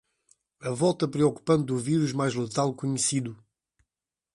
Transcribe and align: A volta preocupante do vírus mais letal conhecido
A 0.61 0.71
volta 0.71 1.07
preocupante 1.07 1.63
do 1.67 1.77
vírus 1.77 2.11
mais 2.11 2.33
letal 2.33 2.73
conhecido 2.73 3.37